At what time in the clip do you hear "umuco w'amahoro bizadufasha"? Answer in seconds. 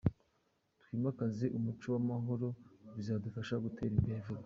1.57-3.53